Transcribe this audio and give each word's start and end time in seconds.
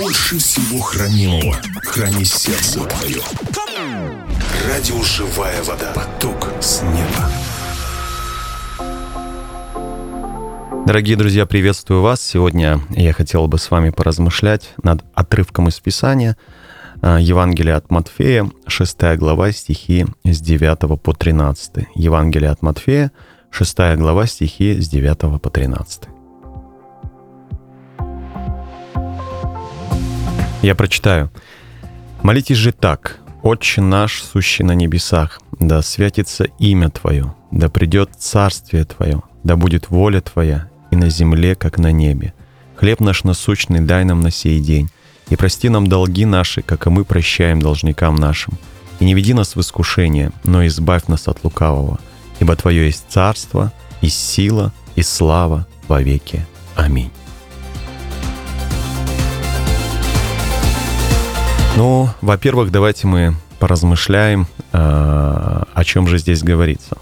Больше 0.00 0.38
всего 0.38 0.80
хранимого 0.80 1.54
храни 1.82 2.24
сердце 2.24 2.80
твое. 2.80 3.20
Радио 4.66 5.02
«Живая 5.02 5.62
вода». 5.62 5.92
Поток 5.92 6.48
с 6.58 6.80
неба. 6.80 7.28
Дорогие 10.86 11.16
друзья, 11.18 11.44
приветствую 11.44 12.00
вас. 12.00 12.22
Сегодня 12.22 12.80
я 12.88 13.12
хотел 13.12 13.46
бы 13.46 13.58
с 13.58 13.70
вами 13.70 13.90
поразмышлять 13.90 14.70
над 14.82 15.04
отрывком 15.14 15.68
из 15.68 15.78
Писания 15.80 16.38
а, 17.02 17.20
Евангелия 17.20 17.76
от 17.76 17.90
Матфея, 17.90 18.50
6 18.66 19.18
глава, 19.18 19.52
стихи 19.52 20.06
с 20.24 20.40
9 20.40 21.02
по 21.02 21.12
13. 21.12 21.88
Евангелие 21.94 22.48
от 22.48 22.62
Матфея, 22.62 23.12
6 23.50 23.76
глава, 23.96 24.26
стихи 24.26 24.80
с 24.80 24.88
9 24.88 25.42
по 25.42 25.50
13. 25.50 26.09
Я 30.62 30.74
прочитаю. 30.74 31.30
«Молитесь 32.22 32.58
же 32.58 32.72
так, 32.72 33.20
Отче 33.42 33.80
наш, 33.80 34.22
сущий 34.22 34.64
на 34.64 34.72
небесах, 34.72 35.40
да 35.58 35.80
святится 35.80 36.44
имя 36.58 36.90
Твое, 36.90 37.34
да 37.50 37.70
придет 37.70 38.10
царствие 38.18 38.84
Твое, 38.84 39.22
да 39.44 39.56
будет 39.56 39.88
воля 39.88 40.20
Твоя 40.20 40.68
и 40.90 40.96
на 40.96 41.08
земле, 41.08 41.54
как 41.54 41.78
на 41.78 41.90
небе. 41.90 42.34
Хлеб 42.76 43.00
наш 43.00 43.24
насущный 43.24 43.80
дай 43.80 44.04
нам 44.04 44.20
на 44.20 44.30
сей 44.30 44.60
день, 44.60 44.90
и 45.30 45.36
прости 45.36 45.70
нам 45.70 45.86
долги 45.86 46.26
наши, 46.26 46.60
как 46.60 46.86
и 46.86 46.90
мы 46.90 47.04
прощаем 47.04 47.62
должникам 47.62 48.16
нашим. 48.16 48.58
И 48.98 49.06
не 49.06 49.14
веди 49.14 49.32
нас 49.32 49.56
в 49.56 49.60
искушение, 49.60 50.32
но 50.44 50.66
избавь 50.66 51.06
нас 51.06 51.26
от 51.26 51.42
лукавого, 51.42 51.98
ибо 52.40 52.54
Твое 52.56 52.86
есть 52.86 53.06
царство, 53.08 53.72
и 54.02 54.10
сила, 54.10 54.72
и 54.96 55.02
слава 55.02 55.66
во 55.88 56.02
веки. 56.02 56.44
Аминь. 56.76 57.10
Ну, 61.80 62.10
во-первых, 62.20 62.70
давайте 62.70 63.06
мы 63.06 63.34
поразмышляем, 63.58 64.46
а, 64.70 65.66
о 65.72 65.82
чем 65.82 66.08
же 66.08 66.18
здесь 66.18 66.42
говорится. 66.42 66.98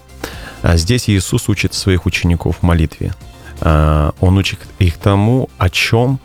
А 0.62 0.76
здесь 0.76 1.10
Иисус 1.10 1.48
учит 1.48 1.74
своих 1.74 2.06
учеников 2.06 2.62
молитве. 2.62 3.12
А, 3.60 4.12
он 4.20 4.38
учит 4.38 4.60
их 4.78 4.96
тому, 4.98 5.50
о 5.58 5.68
чем 5.68 6.20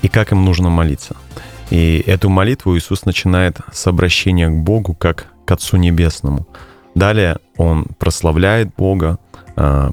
и 0.00 0.08
как 0.08 0.32
им 0.32 0.42
нужно 0.46 0.70
молиться. 0.70 1.16
И 1.68 2.02
эту 2.06 2.30
молитву 2.30 2.78
Иисус 2.78 3.04
начинает 3.04 3.58
с 3.74 3.86
обращения 3.86 4.48
к 4.48 4.56
Богу 4.56 4.94
как 4.94 5.26
к 5.44 5.52
Отцу 5.52 5.76
Небесному. 5.76 6.46
Далее 6.94 7.36
он 7.58 7.88
прославляет 7.98 8.74
Бога, 8.74 9.18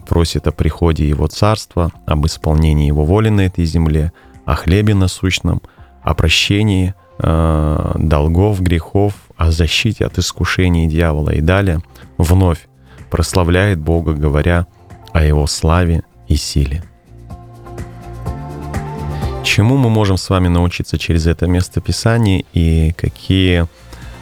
просит 0.07 0.47
о 0.47 0.53
приходе 0.53 1.05
Его 1.05 1.27
Царства, 1.27 1.91
об 2.05 2.25
исполнении 2.25 2.87
Его 2.87 3.03
воли 3.03 3.27
на 3.27 3.41
этой 3.41 3.65
земле, 3.65 4.13
о 4.45 4.55
хлебе 4.55 4.95
насущном, 4.95 5.61
о 6.01 6.13
прощении– 6.13 6.93
Э, 7.17 7.93
долгов, 7.95 8.61
грехов, 8.61 9.13
о 9.37 9.51
защите 9.51 10.05
от 10.05 10.17
искушений 10.17 10.87
дьявола 10.87 11.29
и 11.29 11.41
далее 11.41 11.81
вновь 12.17 12.67
прославляет 13.09 13.79
Бога, 13.79 14.13
говоря 14.13 14.67
о 15.13 15.23
Его 15.23 15.47
славе 15.47 16.03
и 16.27 16.35
силе. 16.35 16.83
Чему 19.43 19.77
мы 19.77 19.89
можем 19.89 20.17
с 20.17 20.29
вами 20.29 20.49
научиться 20.49 20.97
через 20.97 21.25
это 21.25 21.47
место 21.47 21.79
Писания 21.79 22.43
и 22.53 22.93
какие 22.97 23.67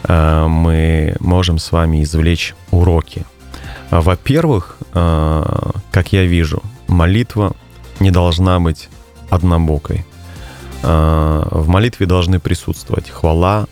э, 0.04 0.48
мы 0.48 1.16
можем 1.20 1.58
с 1.58 1.72
вами 1.72 2.04
извлечь 2.04 2.54
уроки? 2.70 3.26
Во-первых, 3.90 4.78
э, 4.94 5.44
как 5.92 6.14
я 6.14 6.26
вижу, 6.26 6.62
молитва 6.88 7.56
не 8.00 8.12
должна 8.12 8.60
быть 8.60 8.90
однобокой. 9.32 10.06
Э, 10.84 11.48
в 11.50 11.68
молитве 11.70 12.06
должны 12.06 12.40
присутствовать 12.40 13.10
хвала, 13.10 13.68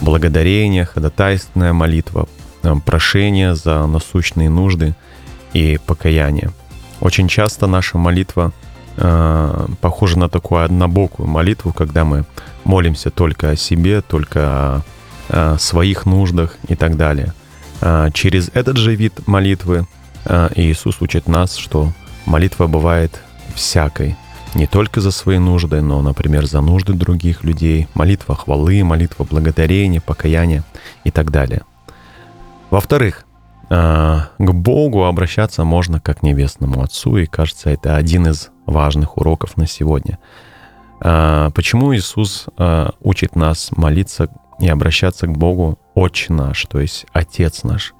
благодарение, 0.00 0.84
ходатайственная 0.84 1.72
молитва, 1.72 2.28
э, 2.62 2.72
прошение 2.86 3.54
за 3.56 3.84
насущные 3.86 4.48
нужды 4.48 4.94
и 5.52 5.78
покаяние. 5.84 6.50
Очень 7.00 7.26
часто 7.26 7.66
наша 7.66 7.98
молитва 7.98 8.52
э, 8.96 9.66
похожа 9.80 10.18
на 10.18 10.28
такую 10.28 10.64
однобокую 10.64 11.28
молитву, 11.28 11.72
когда 11.72 12.04
мы 12.04 12.24
молимся 12.62 13.10
только 13.10 13.50
о 13.50 13.56
себе, 13.56 14.00
только 14.00 14.84
о 15.28 15.56
своих 15.58 16.04
нуждах 16.04 16.56
и 16.68 16.74
так 16.74 16.96
далее. 16.96 17.32
Через 18.12 18.50
этот 18.52 18.76
же 18.76 18.94
вид 18.94 19.26
молитвы 19.26 19.86
Иисус 20.54 21.00
учит 21.00 21.26
нас, 21.26 21.56
что 21.56 21.92
молитва 22.26 22.66
бывает 22.66 23.18
всякой 23.54 24.16
не 24.54 24.66
только 24.66 25.00
за 25.00 25.10
свои 25.10 25.38
нужды, 25.38 25.80
но, 25.80 26.02
например, 26.02 26.46
за 26.46 26.60
нужды 26.60 26.92
других 26.92 27.44
людей, 27.44 27.88
молитва 27.94 28.34
хвалы, 28.34 28.84
молитва 28.84 29.24
благодарения, 29.24 30.00
покаяния 30.00 30.62
и 31.04 31.10
так 31.10 31.30
далее. 31.30 31.62
Во-вторых, 32.70 33.24
а, 33.70 34.28
к 34.38 34.52
Богу 34.52 35.04
обращаться 35.04 35.64
можно 35.64 36.00
как 36.00 36.20
к 36.20 36.22
Небесному 36.22 36.82
Отцу, 36.82 37.16
и 37.16 37.26
кажется, 37.26 37.70
это 37.70 37.96
один 37.96 38.26
из 38.26 38.50
важных 38.66 39.16
уроков 39.16 39.56
на 39.56 39.66
сегодня. 39.66 40.18
А, 41.00 41.50
почему 41.50 41.94
Иисус 41.94 42.46
а, 42.58 42.92
учит 43.00 43.34
нас 43.34 43.70
молиться 43.74 44.28
и 44.60 44.68
обращаться 44.68 45.26
к 45.26 45.36
Богу 45.36 45.78
Отче 45.94 46.32
наш, 46.32 46.66
то 46.66 46.80
есть 46.80 47.06
Отец 47.12 47.62
наш? 47.62 47.94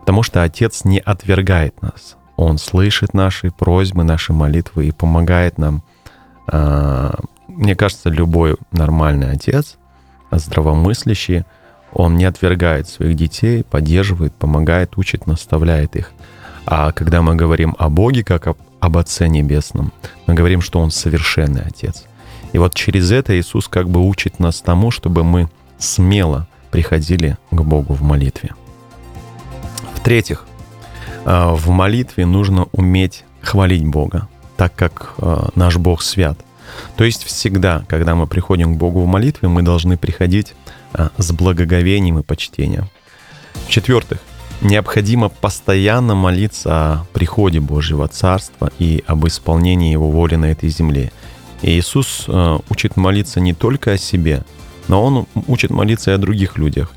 Потому 0.00 0.22
что 0.22 0.42
Отец 0.42 0.84
не 0.84 0.98
отвергает 0.98 1.80
нас. 1.82 2.16
Он 2.42 2.58
слышит 2.58 3.14
наши 3.14 3.52
просьбы, 3.52 4.02
наши 4.02 4.32
молитвы 4.32 4.88
и 4.88 4.90
помогает 4.90 5.58
нам. 5.58 5.82
А, 6.48 7.14
мне 7.46 7.76
кажется, 7.76 8.08
любой 8.08 8.56
нормальный 8.72 9.30
отец, 9.30 9.76
здравомыслящий, 10.32 11.44
он 11.92 12.16
не 12.16 12.24
отвергает 12.24 12.88
своих 12.88 13.14
детей, 13.14 13.62
поддерживает, 13.62 14.34
помогает, 14.34 14.98
учит, 14.98 15.28
наставляет 15.28 15.94
их. 15.94 16.10
А 16.66 16.90
когда 16.90 17.22
мы 17.22 17.36
говорим 17.36 17.76
о 17.78 17.88
Боге 17.88 18.24
как 18.24 18.48
об 18.80 18.98
Отце 18.98 19.28
Небесном, 19.28 19.92
мы 20.26 20.34
говорим, 20.34 20.62
что 20.62 20.80
Он 20.80 20.90
совершенный 20.90 21.62
Отец. 21.62 22.06
И 22.52 22.58
вот 22.58 22.74
через 22.74 23.12
это 23.12 23.38
Иисус 23.38 23.68
как 23.68 23.88
бы 23.88 24.00
учит 24.00 24.40
нас 24.40 24.60
тому, 24.62 24.90
чтобы 24.90 25.22
мы 25.22 25.48
смело 25.78 26.48
приходили 26.72 27.36
к 27.52 27.60
Богу 27.60 27.94
в 27.94 28.02
молитве. 28.02 28.50
В-третьих, 29.94 30.44
в 31.24 31.68
молитве 31.70 32.26
нужно 32.26 32.66
уметь 32.72 33.24
хвалить 33.42 33.84
Бога, 33.84 34.28
так 34.56 34.74
как 34.74 35.14
э, 35.18 35.48
наш 35.54 35.76
Бог 35.76 36.02
свят. 36.02 36.38
То 36.96 37.04
есть 37.04 37.24
всегда, 37.24 37.84
когда 37.88 38.14
мы 38.14 38.26
приходим 38.26 38.74
к 38.74 38.78
Богу 38.78 39.02
в 39.02 39.06
молитве, 39.06 39.48
мы 39.48 39.62
должны 39.62 39.96
приходить 39.96 40.54
э, 40.94 41.08
с 41.18 41.32
благоговением 41.32 42.18
и 42.18 42.22
почтением. 42.22 42.88
В-четвертых, 43.66 44.18
необходимо 44.60 45.28
постоянно 45.28 46.14
молиться 46.14 46.70
о 46.70 47.06
приходе 47.12 47.60
Божьего 47.60 48.08
Царства 48.08 48.70
и 48.78 49.04
об 49.06 49.26
исполнении 49.26 49.92
Его 49.92 50.10
воли 50.10 50.36
на 50.36 50.46
этой 50.46 50.68
земле. 50.68 51.12
И 51.60 51.70
Иисус 51.70 52.26
учит 52.68 52.96
молиться 52.96 53.38
не 53.38 53.54
только 53.54 53.92
о 53.92 53.98
себе, 53.98 54.42
но 54.88 55.04
Он 55.04 55.26
учит 55.46 55.70
молиться 55.70 56.10
и 56.10 56.14
о 56.14 56.18
других 56.18 56.58
людях, 56.58 56.90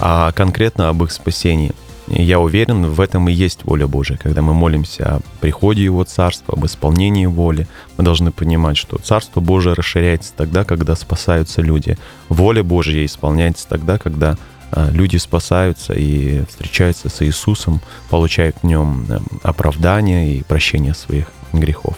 а 0.00 0.32
конкретно 0.32 0.88
об 0.88 1.02
их 1.04 1.12
спасении– 1.12 1.72
я 2.08 2.40
уверен, 2.40 2.86
в 2.86 3.00
этом 3.00 3.28
и 3.28 3.32
есть 3.32 3.64
воля 3.64 3.86
Божия. 3.86 4.16
Когда 4.16 4.42
мы 4.42 4.54
молимся 4.54 5.16
о 5.16 5.20
приходе 5.40 5.84
Его 5.84 6.04
Царства, 6.04 6.54
об 6.54 6.66
исполнении 6.66 7.26
воли, 7.26 7.68
мы 7.96 8.04
должны 8.04 8.32
понимать, 8.32 8.76
что 8.76 8.98
Царство 8.98 9.40
Божие 9.40 9.74
расширяется 9.74 10.32
тогда, 10.36 10.64
когда 10.64 10.96
спасаются 10.96 11.62
люди. 11.62 11.96
Воля 12.28 12.62
Божья 12.62 13.04
исполняется 13.04 13.68
тогда, 13.68 13.98
когда 13.98 14.36
а, 14.72 14.90
люди 14.90 15.16
спасаются 15.16 15.92
и 15.92 16.44
встречаются 16.46 17.08
с 17.08 17.22
Иисусом, 17.22 17.80
получают 18.10 18.56
в 18.62 18.66
нем 18.66 19.06
эм, 19.08 19.26
оправдание 19.42 20.36
и 20.36 20.42
прощение 20.42 20.94
своих 20.94 21.26
грехов. 21.52 21.96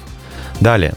Далее. 0.60 0.94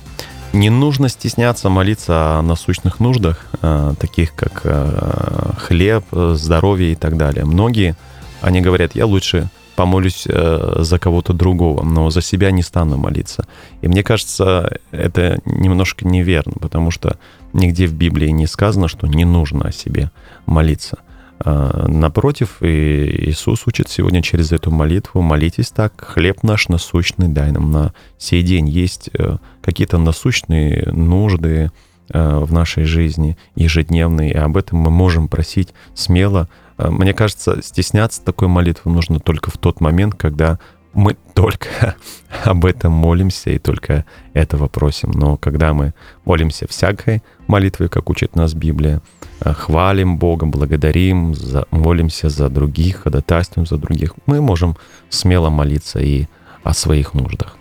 Не 0.53 0.69
нужно 0.69 1.07
стесняться 1.09 1.69
молиться 1.69 2.39
о 2.39 2.41
насущных 2.41 2.99
нуждах, 2.99 3.45
а, 3.61 3.93
таких 3.95 4.33
как 4.33 4.61
а, 4.63 5.53
хлеб, 5.59 6.05
здоровье 6.11 6.93
и 6.93 6.95
так 6.95 7.15
далее. 7.15 7.45
Многие 7.45 7.95
они 8.41 8.61
говорят, 8.61 8.95
я 8.95 9.05
лучше 9.05 9.49
помолюсь 9.75 10.25
э, 10.27 10.77
за 10.79 10.99
кого-то 10.99 11.33
другого, 11.33 11.83
но 11.83 12.09
за 12.09 12.21
себя 12.21 12.49
не 12.51 12.63
стану 12.63 12.97
молиться. 12.97 13.47
И 13.81 13.87
мне 13.87 14.03
кажется, 14.03 14.79
это 14.91 15.39
немножко 15.45 16.07
неверно, 16.07 16.53
потому 16.59 16.89
что 16.89 17.17
нигде 17.53 17.85
в 17.85 17.93
Библии 17.93 18.29
не 18.29 18.47
сказано, 18.47 18.87
что 18.87 19.07
не 19.07 19.23
нужно 19.23 19.67
о 19.67 19.71
себе 19.71 20.11
молиться. 20.47 20.97
Э, 21.45 21.85
напротив, 21.87 22.57
и 22.61 23.29
Иисус 23.29 23.67
учит 23.67 23.89
сегодня 23.89 24.23
через 24.23 24.51
эту 24.51 24.71
молитву, 24.71 25.21
молитесь 25.21 25.69
так, 25.69 25.93
хлеб 25.97 26.41
наш 26.41 26.67
насущный 26.67 27.27
дай 27.27 27.51
нам 27.51 27.71
на 27.71 27.93
сей 28.17 28.41
день. 28.41 28.67
Есть 28.67 29.09
э, 29.13 29.37
какие-то 29.61 29.99
насущные 29.99 30.89
нужды 30.91 31.71
э, 32.09 32.39
в 32.39 32.51
нашей 32.51 32.85
жизни 32.85 33.37
ежедневные, 33.55 34.31
и 34.31 34.37
об 34.37 34.57
этом 34.57 34.79
мы 34.79 34.89
можем 34.89 35.27
просить 35.27 35.69
смело, 35.93 36.49
мне 36.77 37.13
кажется, 37.13 37.61
стесняться 37.61 38.23
такой 38.23 38.47
молитвы 38.47 38.91
нужно 38.91 39.19
только 39.19 39.51
в 39.51 39.57
тот 39.57 39.81
момент, 39.81 40.15
когда 40.15 40.59
мы 40.93 41.15
только 41.33 41.95
об 42.43 42.65
этом 42.65 42.91
молимся 42.91 43.51
и 43.51 43.59
только 43.59 44.05
этого 44.33 44.67
просим. 44.67 45.11
Но 45.11 45.37
когда 45.37 45.73
мы 45.73 45.93
молимся 46.25 46.67
всякой 46.67 47.23
молитвой, 47.47 47.89
как 47.89 48.09
учит 48.09 48.35
нас 48.35 48.53
Библия, 48.53 49.01
э, 49.41 49.53
хвалим 49.53 50.17
Бога, 50.17 50.45
благодарим, 50.45 51.35
за, 51.35 51.65
молимся 51.71 52.29
за 52.29 52.49
других, 52.49 53.03
ходатайствуем 53.03 53.65
за 53.67 53.77
других, 53.77 54.13
мы 54.25 54.41
можем 54.41 54.75
смело 55.09 55.49
молиться 55.49 55.99
и 55.99 56.25
о 56.63 56.73
своих 56.73 57.13
нуждах. 57.13 57.57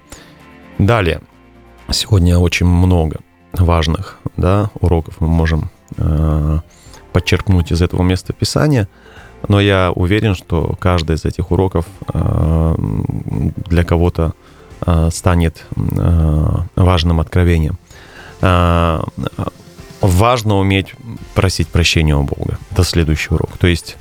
Далее. 0.78 1.20
Сегодня 1.90 2.38
очень 2.38 2.66
много 2.66 3.20
важных 3.52 4.18
да, 4.36 4.70
уроков 4.80 5.20
мы 5.20 5.28
можем 5.28 5.70
э, 5.96 6.60
подчеркнуть 7.16 7.72
из 7.72 7.80
этого 7.80 8.02
места 8.02 8.32
Писания– 8.32 8.88
но 9.48 9.60
я 9.60 9.92
уверен, 9.94 10.34
что 10.34 10.74
каждый 10.78 11.16
из 11.16 11.24
этих 11.24 11.50
уроков 11.50 11.86
э, 12.12 12.74
для 13.68 13.84
кого-то 13.84 14.34
э, 14.84 15.10
станет 15.12 15.64
э, 15.76 16.56
важным 16.74 17.20
откровением. 17.20 17.78
Важно 20.02 20.56
уметь 20.58 20.94
просить 21.34 21.68
прощения 21.68 22.14
у 22.16 22.22
Бога. 22.22 22.58
Это 22.70 22.84
следующий 22.84 23.34
урок. 23.34 23.56
То 23.58 23.66
есть 23.66 23.96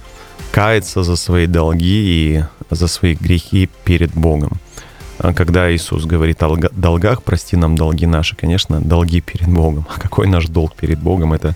каяться 0.52 1.04
за 1.04 1.16
свои 1.16 1.48
долги 1.48 2.36
и 2.38 2.44
за 2.70 2.88
свои 2.88 3.16
грехи 3.16 3.70
перед 3.86 4.14
Богом. 4.14 4.58
Когда 5.18 5.74
Иисус 5.74 6.06
говорит 6.06 6.44
о 6.44 6.54
долгах, 6.74 7.24
прости 7.24 7.56
нам 7.56 7.78
долги 7.78 8.06
наши, 8.06 8.36
конечно, 8.36 8.82
долги 8.82 9.22
перед 9.22 9.48
Богом. 9.48 9.86
А 9.96 10.00
какой 10.00 10.28
наш 10.28 10.48
долг 10.48 10.76
перед 10.76 11.00
Богом? 11.00 11.32
Это 11.32 11.56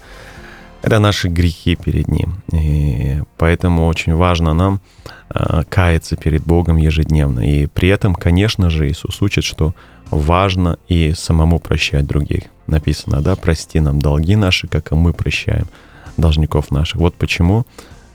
это 0.81 1.00
наши 1.00 1.28
грехи 1.28 1.76
перед 1.76 2.08
Ним. 2.08 2.42
И 2.52 3.22
поэтому 3.38 3.88
очень 3.88 4.16
важно 4.16 4.54
нам 4.54 4.81
а, 5.30 5.64
каяться 5.64 6.16
перед 6.16 6.44
Богом 6.44 6.78
ежедневно. 6.78 7.42
И 7.42 7.68
при 7.68 7.90
этом, 7.90 8.16
конечно 8.16 8.70
же, 8.70 8.88
Иисус 8.88 9.22
учит, 9.22 9.44
что 9.44 9.74
важно 10.10 10.78
и 10.88 11.14
самому 11.14 11.60
прощать 11.60 12.08
других. 12.08 12.44
Написано, 12.68 13.22
да, 13.22 13.36
прости 13.36 13.80
нам 13.80 14.00
долги 14.00 14.36
наши, 14.36 14.68
как 14.68 14.92
и 14.92 14.96
мы 14.96 15.14
прощаем 15.14 15.68
должников 16.18 16.72
наших. 16.72 17.00
Вот 17.00 17.16
почему 17.16 17.66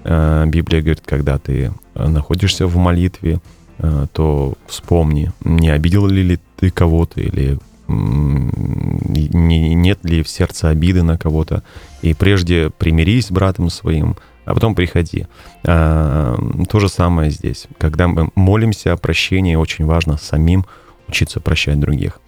а, 0.05 0.45
Библия 0.47 0.81
говорит, 0.81 1.03
когда 1.05 1.39
ты 1.39 1.73
находишься 1.95 2.67
в 2.67 2.77
молитве, 2.77 3.41
а, 3.79 4.07
то 4.13 4.55
вспомни, 4.67 5.33
не 5.45 5.71
обидел 5.71 6.07
ли 6.07 6.39
ты 6.57 6.71
кого-то 6.71 7.21
или 7.21 7.59
не, 7.89 9.75
нет 9.75 10.05
ли 10.05 10.23
в 10.23 10.29
сердце 10.29 10.69
обиды 10.69 11.03
на 11.03 11.19
кого-то. 11.19 11.63
И 12.03 12.15
прежде 12.15 12.71
примирись 12.71 13.27
с 13.27 13.31
братом 13.31 13.71
своим, 13.71 14.17
а 14.45 14.55
потом 14.55 14.75
приходи. 14.75 15.27
А, 15.65 16.37
то 16.69 16.81
же 16.81 16.89
самое 16.89 17.31
здесь. 17.31 17.67
Когда 17.79 18.09
мы 18.09 18.31
молимся 18.35 18.93
о 18.93 18.97
прощении, 18.97 19.55
очень 19.55 19.85
важно 19.85 20.17
самим 20.17 20.67
учиться 21.09 21.41
прощать 21.41 21.81
других. 21.81 22.21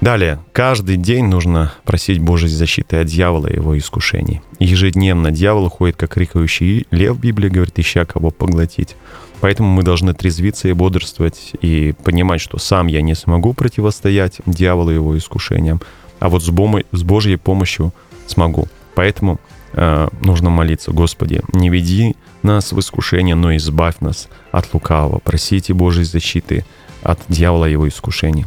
Далее, 0.00 0.40
каждый 0.52 0.96
день 0.96 1.24
нужно 1.24 1.72
просить 1.84 2.18
Божьей 2.18 2.50
защиты 2.50 2.98
от 2.98 3.06
дьявола 3.06 3.46
и 3.46 3.54
его 3.54 3.76
искушений. 3.78 4.42
Ежедневно 4.58 5.30
дьявол 5.30 5.66
уходит, 5.66 5.96
как 5.96 6.12
крикающий 6.12 6.86
лев, 6.90 7.18
Библия 7.18 7.50
говорит, 7.50 7.78
ища 7.78 8.04
кого 8.04 8.30
поглотить. 8.30 8.94
Поэтому 9.40 9.68
мы 9.68 9.82
должны 9.82 10.14
трезвиться 10.14 10.68
и 10.68 10.72
бодрствовать, 10.72 11.52
и 11.60 11.94
понимать, 12.04 12.40
что 12.40 12.58
сам 12.58 12.86
я 12.86 13.02
не 13.02 13.14
смогу 13.14 13.52
противостоять 13.52 14.40
дьяволу 14.46 14.90
и 14.90 14.94
его 14.94 15.16
искушениям, 15.16 15.80
а 16.18 16.28
вот 16.28 16.42
с, 16.42 16.48
бом- 16.48 16.86
с 16.92 17.02
Божьей 17.02 17.36
помощью 17.36 17.92
смогу. 18.26 18.68
Поэтому 18.94 19.38
э, 19.74 20.08
нужно 20.20 20.48
молиться, 20.48 20.90
Господи, 20.90 21.42
не 21.52 21.68
веди 21.68 22.16
нас 22.42 22.72
в 22.72 22.80
искушение, 22.80 23.34
но 23.34 23.54
избавь 23.56 23.96
нас 24.00 24.28
от 24.52 24.72
лукавого. 24.72 25.18
Просите 25.18 25.74
Божьей 25.74 26.04
защиты 26.04 26.64
от 27.02 27.20
дьявола 27.28 27.66
и 27.66 27.72
его 27.72 27.86
искушений. 27.86 28.46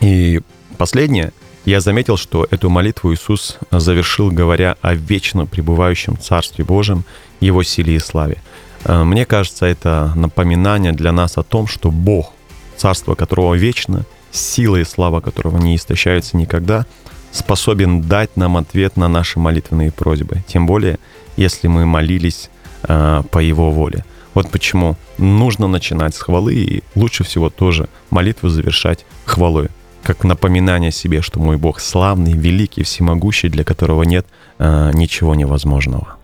И 0.00 0.40
последнее, 0.76 1.32
я 1.64 1.80
заметил, 1.80 2.16
что 2.16 2.46
эту 2.50 2.70
молитву 2.70 3.12
Иисус 3.12 3.58
завершил, 3.70 4.30
говоря 4.30 4.76
о 4.82 4.94
вечно 4.94 5.46
пребывающем 5.46 6.18
Царстве 6.18 6.64
Божьем, 6.64 7.04
Его 7.40 7.62
силе 7.62 7.96
и 7.96 7.98
славе. 7.98 8.42
Э, 8.84 9.04
мне 9.04 9.26
кажется, 9.26 9.66
это 9.66 10.12
напоминание 10.14 10.92
для 10.92 11.12
нас 11.12 11.36
о 11.38 11.42
том, 11.42 11.66
что 11.66 11.90
Бог, 11.90 12.32
царство 12.76 13.14
которого 13.14 13.54
вечно, 13.54 14.04
сила 14.32 14.76
и 14.76 14.84
слава 14.84 15.20
которого 15.20 15.58
не 15.58 15.76
истощаются 15.76 16.36
никогда, 16.36 16.86
способен 17.32 18.02
дать 18.02 18.36
нам 18.36 18.56
ответ 18.56 18.96
на 18.96 19.08
наши 19.08 19.38
молитвенные 19.38 19.92
просьбы. 19.92 20.42
Тем 20.46 20.66
более, 20.66 20.98
если 21.36 21.68
мы 21.68 21.86
молились 21.86 22.50
э, 22.88 23.22
по 23.30 23.38
Его 23.38 23.70
воле. 23.70 24.04
Вот 24.34 24.50
почему 24.50 24.96
нужно 25.18 25.66
начинать 25.66 26.14
с 26.14 26.20
хвалы 26.20 26.54
и 26.54 26.82
лучше 26.94 27.24
всего 27.24 27.50
тоже 27.50 27.88
молитву 28.10 28.48
завершать 28.48 29.04
хвалой. 29.24 29.68
Как 30.02 30.24
напоминание 30.24 30.92
себе, 30.92 31.20
что 31.20 31.40
мой 31.40 31.56
Бог 31.56 31.80
славный, 31.80 32.32
великий, 32.32 32.84
всемогущий, 32.84 33.48
для 33.48 33.64
которого 33.64 34.02
нет 34.04 34.26
э, 34.58 34.92
ничего 34.94 35.34
невозможного. 35.34 36.16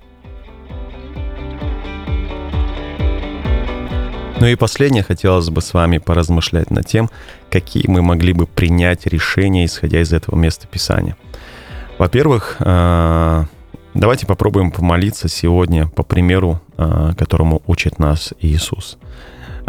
Ну 4.39 4.47
и 4.47 4.55
последнее, 4.55 5.03
хотелось 5.03 5.49
бы 5.49 5.63
с 5.63 5.73
вами 5.73 5.97
поразмышлять 5.97 6.71
над 6.71 6.87
тем, 6.87 7.11
какие 7.51 7.89
мы 7.89 8.03
могли 8.03 8.35
бы 8.35 8.47
принять 8.47 9.07
решения, 9.07 9.65
исходя 9.65 10.03
из 10.03 10.13
этого 10.13 10.37
места 10.37 10.67
Писания. 10.67 11.17
Во-первых, 11.99 12.57
э, 12.61 13.45
давайте 13.95 14.27
попробуем 14.27 14.73
помолиться 14.73 15.29
сегодня 15.29 15.89
по 15.89 16.03
примеру, 16.03 16.61
э, 16.77 17.13
которому 17.17 17.63
учит 17.67 17.99
нас 17.99 18.35
Иисус. 18.41 18.99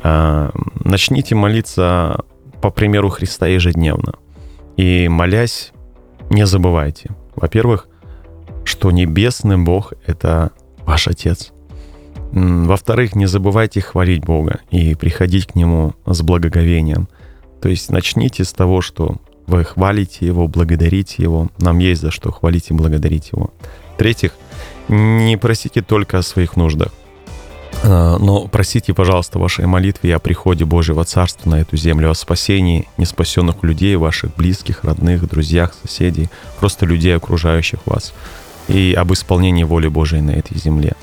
Э, 0.03 0.49
начните 0.83 1.33
молиться 1.33 2.25
по 2.61 2.69
примеру 2.69 3.07
Христа 3.07 3.47
ежедневно. 3.47 4.15
И 4.75 5.07
молясь, 5.07 5.71
не 6.29 6.45
забывайте, 6.45 7.11
во-первых, 7.35 7.87
что 8.65 8.91
небесный 8.91 9.57
Бог— 9.57 9.93
это 10.05 10.51
ваш 10.85 11.07
Отец— 11.07 11.53
во-вторых, 12.31 13.15
не 13.15 13.25
забывайте 13.25 13.81
хвалить 13.81 14.23
Бога 14.23 14.59
и 14.69 14.95
приходить 14.95 15.47
к 15.47 15.55
Нему 15.55 15.95
с 16.05 16.21
благоговением. 16.21 17.07
То 17.61 17.69
есть 17.69 17.89
начните 17.91 18.43
с 18.43 18.53
того, 18.53 18.81
что 18.81 19.17
вы 19.47 19.63
хвалите 19.63 20.25
Его, 20.25 20.47
благодарите 20.47 21.23
Его. 21.23 21.49
Нам 21.57 21.79
есть 21.79 22.01
за 22.01 22.11
что 22.11 22.31
хвалить 22.31 22.69
и 22.69 22.73
благодарить 22.73 23.31
Его. 23.31 23.51
В-третьих, 23.95 24.33
не 24.89 25.37
просите 25.37 25.81
только 25.81 26.19
о 26.19 26.23
своих 26.23 26.55
нуждах, 26.55 26.91
а, 27.83 28.17
но 28.17 28.47
просите, 28.47 28.93
пожалуйста, 28.93 29.39
вашей 29.39 29.65
молитве 29.65 30.15
о 30.15 30.19
приходе 30.19 30.65
Божьего 30.65 31.03
Царства 31.03 31.49
на 31.49 31.61
эту 31.61 31.77
землю, 31.77 32.09
о 32.09 32.15
спасении 32.15 32.87
неспасенных 32.97 33.63
людей, 33.63 33.95
ваших 33.95 34.35
близких, 34.35 34.83
родных, 34.83 35.27
друзьях, 35.27 35.73
соседей, 35.81 36.29
просто 36.59 36.85
людей, 36.85 37.15
окружающих 37.15 37.79
вас, 37.85 38.13
и 38.67 38.93
об 38.97 39.13
исполнении 39.13 39.63
воли 39.63 39.87
Божией 39.87 40.21
на 40.21 40.31
этой 40.31 40.57
земле. 40.57 40.95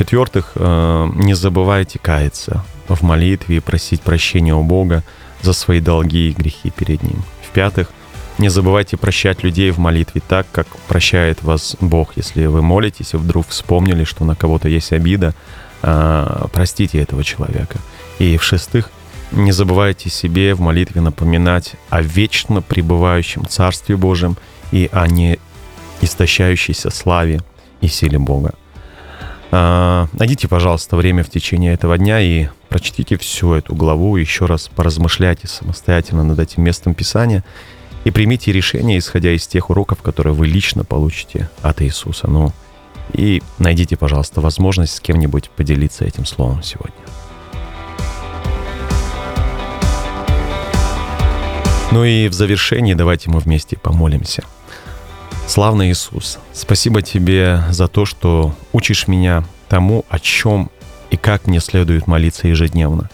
В-четвертых, 0.00 0.52
э, 0.54 1.10
не 1.16 1.34
забывайте 1.34 1.98
каяться 1.98 2.64
в 2.88 3.02
молитве 3.02 3.58
и 3.58 3.60
просить 3.60 4.00
прощения 4.00 4.54
у 4.54 4.62
Бога 4.62 5.04
за 5.42 5.52
свои 5.52 5.78
долги 5.80 6.30
и 6.30 6.32
грехи 6.32 6.70
перед 6.70 7.02
Ним. 7.02 7.22
В-пятых, 7.46 7.90
не 8.38 8.48
забывайте 8.48 8.96
прощать 8.96 9.42
людей 9.42 9.70
в 9.70 9.78
молитве 9.78 10.22
так, 10.26 10.46
как 10.52 10.66
прощает 10.88 11.42
вас 11.42 11.76
Бог. 11.80 12.16
Если 12.16 12.46
вы 12.46 12.62
молитесь 12.62 13.12
и 13.12 13.18
вдруг 13.18 13.48
вспомнили, 13.48 14.04
что 14.04 14.24
на 14.24 14.34
кого-то 14.34 14.70
есть 14.70 14.90
обида, 14.94 15.34
э, 15.82 16.46
простите 16.50 16.98
этого 16.98 17.22
человека. 17.22 17.76
И 18.18 18.38
в-шестых, 18.38 18.90
не 19.32 19.52
забывайте 19.52 20.08
себе 20.08 20.54
в 20.54 20.60
молитве 20.60 21.02
напоминать 21.02 21.74
о 21.90 22.00
вечно 22.00 22.62
пребывающем 22.62 23.46
Царстве 23.46 23.98
Божьем 23.98 24.38
и 24.72 24.88
о 24.92 25.06
не 25.06 25.38
истощающейся 26.00 26.88
славе 26.88 27.42
и 27.82 27.88
силе 27.88 28.18
Бога. 28.18 28.54
А, 29.52 30.06
найдите, 30.12 30.46
пожалуйста, 30.46 30.96
время 30.96 31.24
в 31.24 31.30
течение 31.30 31.74
этого 31.74 31.98
дня 31.98 32.20
и 32.20 32.48
прочтите 32.68 33.16
всю 33.18 33.54
эту 33.54 33.74
главу, 33.74 34.16
еще 34.16 34.46
раз 34.46 34.68
поразмышляйте 34.68 35.48
самостоятельно 35.48 36.22
над 36.22 36.38
этим 36.38 36.62
местом 36.62 36.94
Писания 36.94 37.44
и 38.04 38.10
примите 38.10 38.52
решение, 38.52 38.98
исходя 38.98 39.32
из 39.32 39.46
тех 39.46 39.68
уроков, 39.70 40.02
которые 40.02 40.34
вы 40.34 40.46
лично 40.46 40.84
получите 40.84 41.50
от 41.62 41.82
Иисуса. 41.82 42.30
Ну, 42.30 42.52
и 43.12 43.42
найдите, 43.58 43.96
пожалуйста, 43.96 44.40
возможность 44.40 44.94
с 44.94 45.00
кем-нибудь 45.00 45.50
поделиться 45.50 46.04
этим 46.04 46.26
словом 46.26 46.62
сегодня. 46.62 46.94
Ну 51.90 52.04
и 52.04 52.28
в 52.28 52.32
завершении 52.34 52.94
давайте 52.94 53.30
мы 53.30 53.40
вместе 53.40 53.76
помолимся– 53.76 54.44
Славный 55.50 55.90
Иисус, 55.90 56.38
спасибо 56.52 57.02
тебе 57.02 57.64
за 57.70 57.88
то, 57.88 58.06
что 58.06 58.54
учишь 58.72 59.08
меня 59.08 59.42
тому, 59.68 60.04
о 60.08 60.20
чем 60.20 60.70
и 61.10 61.16
как 61.16 61.48
мне 61.48 61.58
следует 61.58 62.06
молиться 62.06 62.46
ежедневно. 62.46 63.10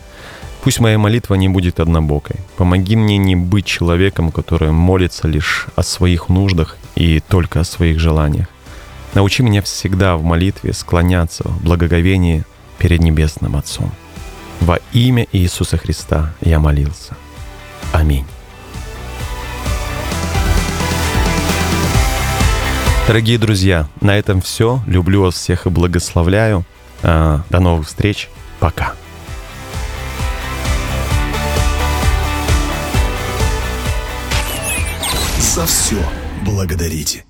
Пусть 0.60 0.78
моя 0.78 0.98
молитва 0.98 1.36
не 1.36 1.48
будет 1.48 1.80
однобокой. 1.80 2.36
Помоги 2.58 2.94
мне 2.94 3.16
не 3.16 3.36
быть 3.36 3.64
человеком, 3.64 4.30
который 4.30 4.70
молится 4.70 5.26
лишь 5.26 5.68
о 5.76 5.82
своих 5.82 6.28
нуждах 6.28 6.76
и 6.94 7.20
только 7.20 7.60
о 7.60 7.64
своих 7.64 7.98
желаниях. 7.98 8.48
Научи 9.14 9.42
меня 9.42 9.62
всегда 9.62 10.18
в 10.18 10.22
молитве 10.22 10.74
склоняться 10.74 11.44
в 11.48 11.64
благоговении 11.64 12.44
перед 12.76 13.00
Небесным 13.00 13.56
Отцом. 13.56 13.90
Во 14.60 14.78
имя 14.92 15.26
Иисуса 15.32 15.78
Христа 15.78 16.34
я 16.42 16.58
молился. 16.58 17.16
Аминь. 17.94 18.26
Дорогие 23.06 23.38
друзья, 23.38 23.86
на 24.00 24.18
этом 24.18 24.40
все. 24.40 24.80
Люблю 24.84 25.22
вас 25.22 25.36
всех 25.36 25.66
и 25.66 25.70
благословляю. 25.70 26.64
А, 27.04 27.42
до 27.50 27.60
новых 27.60 27.86
встреч. 27.86 28.28
Пока. 28.58 28.94
За 35.38 35.64
все 35.66 36.02
благодарите. 36.44 37.24